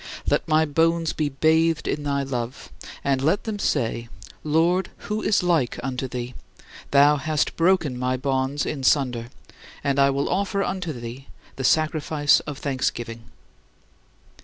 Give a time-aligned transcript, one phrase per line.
[0.27, 2.71] Let my bones be bathed in thy love,
[3.03, 4.09] and let them say:
[4.43, 6.33] "Lord, who is like unto thee?
[6.89, 9.29] Thou hast broken my bonds in sunder,
[9.83, 13.25] I will offer unto thee the sacrifice of thanksgiving."